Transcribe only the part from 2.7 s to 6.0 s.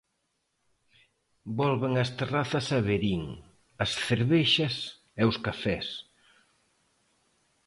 a Verín, as cervexas e os cafés.